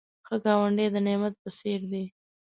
ښه 0.27 0.35
ګاونډی 0.45 0.87
د 0.93 0.97
نعمت 1.05 1.33
په 1.41 1.49
څېر 1.57 1.81
دی 1.91 2.03